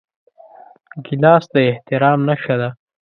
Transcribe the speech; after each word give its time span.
ګیلاس 1.05 1.43
د 1.53 1.55
احترام 1.71 2.19
نښه 2.27 2.55
ده. 2.61 2.69